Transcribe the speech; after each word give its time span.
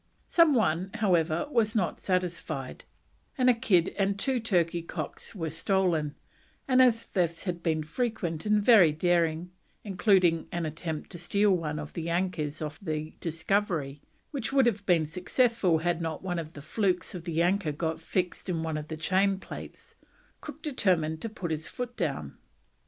Some 0.25 0.55
one, 0.55 0.89
however, 0.95 1.47
was 1.51 1.75
not 1.75 1.99
satisfied, 1.99 2.85
and 3.37 3.51
a 3.51 3.53
kid 3.53 3.89
and 3.99 4.17
two 4.17 4.39
turkey 4.39 4.81
cocks 4.81 5.35
were 5.35 5.51
stolen; 5.51 6.15
and 6.67 6.81
as 6.81 7.03
thefts 7.03 7.43
had 7.43 7.61
been 7.61 7.83
frequent 7.83 8.47
and 8.47 8.59
very 8.63 8.91
daring, 8.91 9.51
including 9.83 10.47
an 10.51 10.65
attempt 10.65 11.11
to 11.11 11.19
steal 11.19 11.51
one 11.51 11.77
of 11.77 11.93
the 11.93 12.09
anchors 12.09 12.63
of 12.63 12.79
the 12.81 13.13
Discovery, 13.19 14.01
which 14.31 14.51
would 14.51 14.65
have 14.65 14.83
been 14.87 15.05
successful 15.05 15.77
had 15.77 16.01
not 16.01 16.23
one 16.23 16.39
of 16.39 16.53
the 16.53 16.63
flukes 16.63 17.13
of 17.13 17.23
the 17.25 17.43
anchor 17.43 17.71
got 17.71 18.01
fixed 18.01 18.49
in 18.49 18.63
one 18.63 18.77
of 18.77 18.87
the 18.87 18.97
chain 18.97 19.37
plates, 19.37 19.95
Cook 20.41 20.63
determined 20.63 21.21
to 21.21 21.29
put 21.29 21.51
his 21.51 21.67
foot 21.67 21.95
down. 21.95 22.39